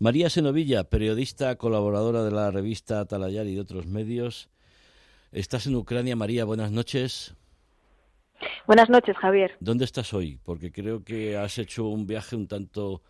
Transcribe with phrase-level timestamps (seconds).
[0.00, 4.48] María Senovilla, periodista, colaboradora de la revista Atalayar y de otros medios.
[5.30, 7.36] Estás en Ucrania, María, buenas noches.
[8.66, 9.58] Buenas noches, Javier.
[9.60, 10.38] ¿Dónde estás hoy?
[10.42, 13.02] Porque creo que has hecho un viaje un tanto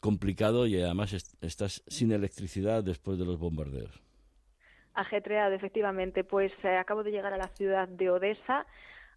[0.00, 4.02] complicado y además estás sin electricidad después de los bombardeos.
[4.92, 6.22] Ajetreado, efectivamente.
[6.22, 8.66] Pues eh, acabo de llegar a la ciudad de Odessa.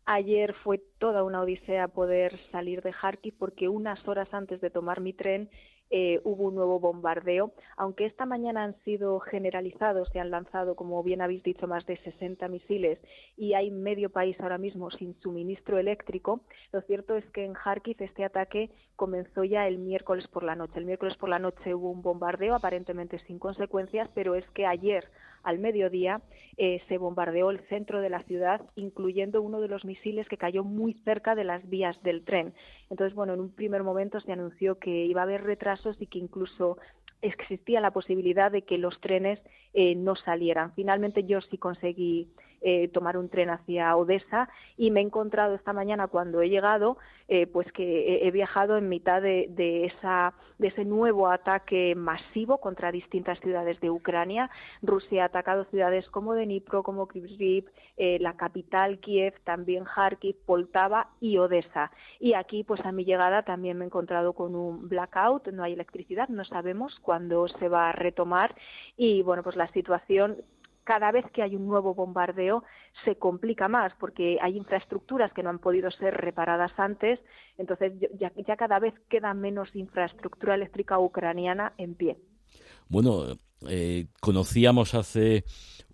[0.06, 5.00] Ayer fue toda una odisea poder salir de Kharkiv porque unas horas antes de tomar
[5.00, 5.50] mi tren
[5.96, 7.54] eh, hubo un nuevo bombardeo.
[7.78, 11.98] Aunque esta mañana han sido generalizados, se han lanzado, como bien habéis dicho, más de
[11.98, 13.00] 60 misiles
[13.38, 17.98] y hay medio país ahora mismo sin suministro eléctrico, lo cierto es que en Kharkiv
[18.00, 20.80] este ataque comenzó ya el miércoles por la noche.
[20.80, 25.06] El miércoles por la noche hubo un bombardeo, aparentemente sin consecuencias, pero es que ayer
[25.44, 26.22] al mediodía
[26.58, 30.64] eh, se bombardeó el centro de la ciudad, incluyendo uno de los misiles que cayó
[30.64, 32.54] muy cerca de las vías del tren.
[32.90, 36.20] Entonces, bueno, en un primer momento se anunció que iba a haber retrasos y que
[36.20, 36.78] incluso
[37.22, 39.40] existía la posibilidad de que los trenes
[39.74, 40.74] eh, no salieran.
[40.74, 42.30] Finalmente yo sí conseguí
[42.64, 46.98] eh, tomar un tren hacia Odessa y me he encontrado esta mañana cuando he llegado
[47.28, 52.92] eh, pues que he, viajado en mitad de, esa, de ese nuevo ataque masivo contra
[52.92, 54.50] distintas ciudades de Ucrania.
[54.82, 57.66] Rusia ha atacado ciudades como Dnipro, como Kryvyi,
[57.98, 61.92] eh, la capital Kiev, también Kharkiv, Poltava y Odessa.
[62.20, 65.74] Y aquí, pues a mi llegada también me he encontrado con un blackout, no hay
[65.74, 68.56] electricidad, no sabemos cuándo se va a retomar
[68.98, 70.38] y bueno, pues la situación
[70.84, 72.64] cada vez que hay un nuevo bombardeo
[73.06, 77.20] se complica más porque hay infraestructuras que no han podido ser reparadas antes,
[77.58, 82.18] entonces ya, cada vez queda menos infraestructura eléctrica ucraniana en pie.
[82.88, 85.46] Bueno, eh, conocíamos hace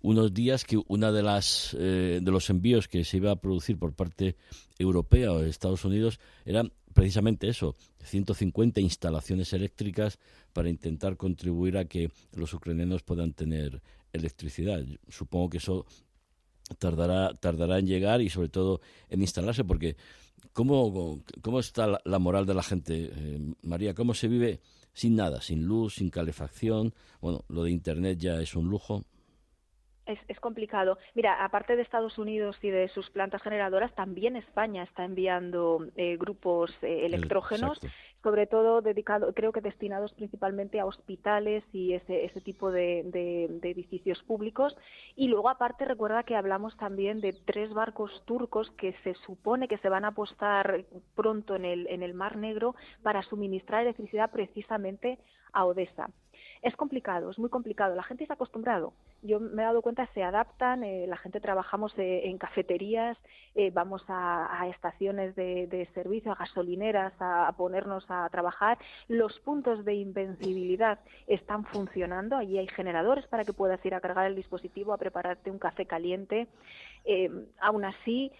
[0.02, 3.78] unos días que una de las eh, de los envíos que se iba a producir
[3.78, 4.36] por parte
[4.78, 10.18] europea o de Estados Unidos eran precisamente eso, 150 instalaciones eléctricas
[10.52, 13.82] para intentar contribuir a que los ucranianos puedan tener
[14.12, 14.82] electricidad.
[15.08, 15.86] Supongo que eso
[16.78, 19.96] tardará, tardará en llegar y sobre todo en instalarse, porque
[20.52, 23.94] ¿cómo, cómo está la, moral de la gente, eh, María?
[23.94, 24.60] ¿Cómo se vive
[24.92, 26.94] sin nada, sin luz, sin calefacción?
[27.20, 29.02] Bueno, lo de Internet ya es un lujo.
[30.06, 30.98] Es, complicado.
[31.14, 36.16] Mira, aparte de Estados Unidos y de sus plantas generadoras, también España está enviando eh,
[36.16, 37.78] grupos eh, electrógenos
[38.22, 43.00] sobre todo dedicado, creo que destinados principalmente a hospitales y ese, ese tipo de,
[43.62, 44.76] edificios públicos.
[45.16, 49.78] Y luego, aparte, recuerda que hablamos también de tres barcos turcos que se supone que
[49.78, 55.18] se van a apostar pronto en el, en el Mar Negro para suministrar electricidad precisamente
[55.52, 56.10] a Odessa.
[56.62, 57.94] Es complicado, es muy complicado.
[57.94, 58.92] La gente está acostumbrado.
[59.22, 63.16] Yo me he dado cuenta, se adaptan, eh, la gente trabajamos eh, en cafeterías,
[63.54, 68.78] eh, vamos a, estaciones de, servicio, a gasolineras, a, ponernos a trabajar.
[69.08, 72.36] Los puntos de invencibilidad están funcionando.
[72.36, 75.86] Allí hay generadores para que puedas ir a cargar el dispositivo, a prepararte un café
[75.86, 76.46] caliente.
[77.60, 78.30] aún así,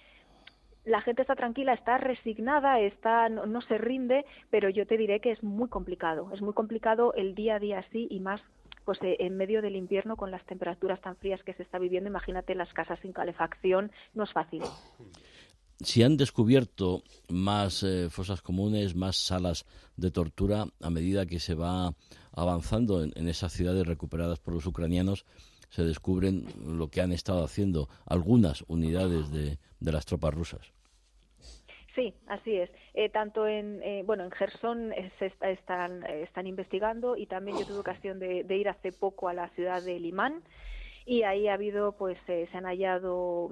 [0.85, 5.33] la gente está tranquila, está resignada, está no, se rinde, pero yo te diré que
[5.33, 8.41] es muy complicado, es muy complicado el día a día así y más
[8.85, 12.09] pues eh, en medio del invierno con las temperaturas tan frías que se está viviendo,
[12.09, 14.63] imagínate las casas sin calefacción, no es fácil.
[15.83, 19.65] Si han descubierto más eh, fosas comunes, más salas
[19.97, 21.95] de tortura a medida que se va
[22.33, 25.25] avanzando en, esas ciudades recuperadas por los ucranianos,
[25.71, 30.73] se descubren lo que han estado haciendo algunas unidades de las tropas rusas.
[31.95, 32.71] Sí, así es.
[32.95, 37.79] Eh, tanto en eh, bueno en Gerson se están están investigando y también yo tuve
[37.79, 40.43] ocasión de, ir hace poco a la ciudad de Limán
[41.05, 43.51] y ahí ha habido pues eh, se han hallado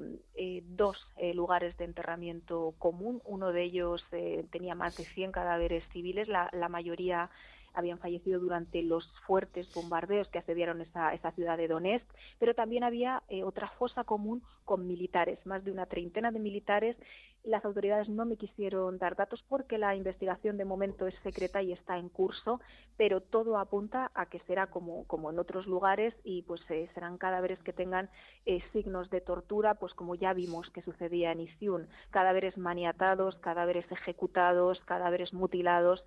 [0.63, 0.97] dos
[1.35, 3.21] lugares de enterramiento común.
[3.25, 4.05] Uno de ellos
[4.53, 7.31] tenía más de 100 cadáveres civiles, la, la mayoría
[7.75, 12.07] habían fallecido durante los fuertes bombardeos que asediaron esa, esa ciudad de Donetsk,
[12.39, 16.97] pero también había eh, otra fosa común con militares, más de una treintena de militares.
[17.45, 21.73] Las autoridades no me quisieron dar datos porque la investigación de momento es secreta y
[21.73, 22.61] está en curso,
[22.97, 27.59] pero todo apunta a que será como, en otros lugares y pues eh, serán cadáveres
[27.61, 28.11] que tengan
[28.45, 33.91] eh, signos de tortura, pues como ya vimos que sucedía en Isiun, cadáveres maniatados, cadáveres
[33.91, 36.03] ejecutados, cadáveres mutilados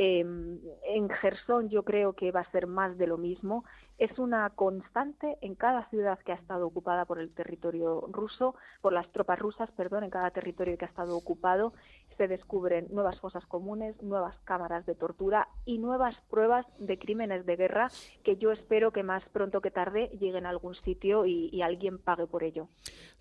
[0.00, 3.64] Em, en Gerson yo creo que va a ser más de lo mismo.
[3.98, 8.92] Es una constante en cada ciudad que ha estado ocupada por el territorio ruso, por
[8.92, 11.72] las tropas rusas, perdón, en cada territorio que ha estado ocupado.
[12.16, 17.54] se descubren nuevas fosas comunes, nuevas cámaras de tortura y nuevas pruebas de crímenes de
[17.54, 17.92] guerra
[18.24, 22.26] que yo espero que más pronto que tarde lleguen a algún sitio y, alguien pague
[22.26, 22.68] por ello.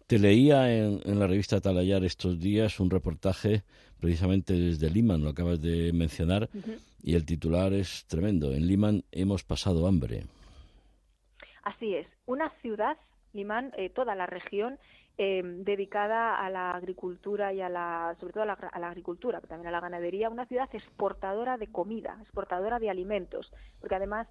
[0.07, 3.63] Te leía en, la revista Talayar estos días un reportaje
[3.99, 6.49] precisamente desde Liman, lo acabas de mencionar,
[7.03, 8.53] y el titular es tremendo.
[8.53, 10.23] En Liman hemos pasado hambre.
[11.67, 12.95] Así es, una ciudad,
[13.33, 14.79] Limán, eh, toda la región,
[15.17, 19.41] eh, dedicada a la agricultura y a la, sobre todo a la, a la, agricultura,
[19.41, 24.29] pero también a la ganadería, una ciudad exportadora de comida, exportadora de alimentos, porque además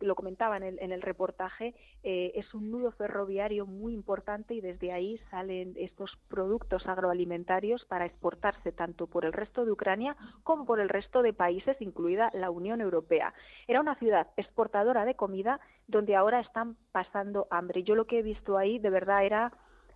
[0.00, 4.60] lo comentaba en el, en el reportaje, eh, es un nudo ferroviario muy importante y
[4.60, 10.64] desde ahí salen estos productos agroalimentarios para exportarse tanto por el resto de Ucrania como
[10.64, 13.34] por el resto de países, incluida la Unión Europea.
[13.68, 17.82] Era una ciudad exportadora de comida donde ahora están pasando hambre.
[17.82, 19.52] Yo lo que he visto ahí de verdad era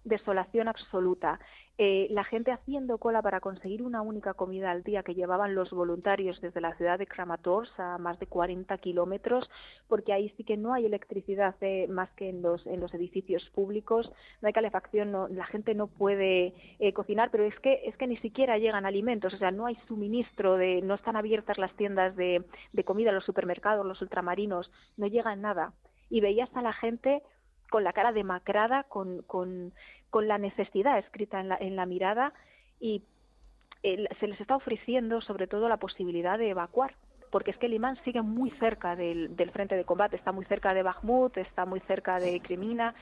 [0.08, 1.38] desolación absoluta.
[1.80, 5.70] Eh, la gente haciendo cola para conseguir una única comida al día que llevaban los
[5.70, 9.48] voluntarios desde la ciudad de Kramatorsk a más de 40 kilómetros,
[9.86, 13.48] porque ahí sí que no hay electricidad eh, más que en los, en los edificios
[13.50, 14.10] públicos,
[14.42, 18.08] no hay calefacción, no, la gente no puede eh, cocinar, pero es que, es que
[18.08, 22.16] ni siquiera llegan alimentos, o sea, no hay suministro, de, no están abiertas las tiendas
[22.16, 25.74] de, de comida, los supermercados, los ultramarinos, no llega nada.
[26.10, 27.22] Y veías a la gente
[27.70, 29.72] con la cara demacrada, con, con,
[30.10, 32.32] con la necesidad escrita en la, en la mirada
[32.80, 33.02] y
[33.82, 36.94] se les está ofreciendo sobre todo la posibilidad de evacuar
[37.30, 40.74] porque es que Limán sigue muy cerca del, del, frente de combate, está muy cerca
[40.74, 42.94] de Bakhmut, está muy cerca de Crimina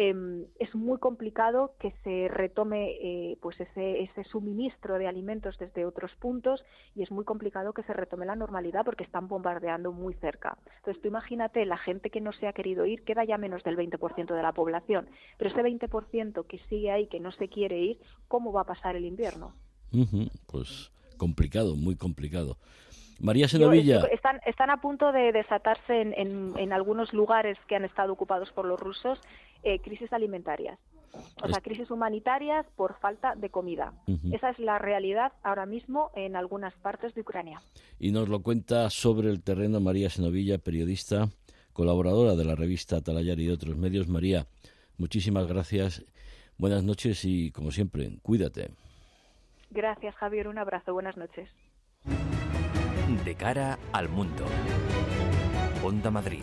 [0.00, 5.84] Em, es muy complicado que se retome eh, pues ese, ese, suministro de alimentos desde
[5.84, 6.64] otros puntos
[6.94, 10.56] y es muy complicado que se retome la normalidad porque están bombardeando muy cerca.
[10.76, 13.76] Entonces tú imagínate, la gente que no se ha querido ir, queda ya menos del
[13.76, 17.98] 20% de la población, pero ese 20% que sigue ahí, que no se quiere ir,
[18.28, 19.52] ¿cómo va a pasar el invierno?
[20.46, 22.56] pues complicado, muy complicado.
[23.20, 24.06] María Senovilla.
[24.12, 28.64] Están, están a punto de desatarse en, en, algunos lugares que han estado ocupados por
[28.64, 29.18] los rusos
[29.62, 30.78] eh, crisis alimentarias.
[31.42, 33.92] O sea, crisis humanitarias por falta de comida.
[34.30, 37.60] Esa es la realidad ahora mismo en algunas partes de Ucrania.
[37.98, 41.28] Y nos lo cuenta sobre el terreno María Senovilla, periodista,
[41.72, 44.08] colaboradora de la revista Talayar y de otros medios.
[44.08, 44.46] María,
[44.96, 46.04] muchísimas gracias.
[46.58, 48.70] Buenas noches y, como siempre, cuídate.
[49.70, 50.48] Gracias, Javier.
[50.48, 50.92] Un abrazo.
[50.92, 51.48] Buenas noches.
[53.24, 54.44] De cara al mundo.
[55.84, 56.42] Onda Madrid.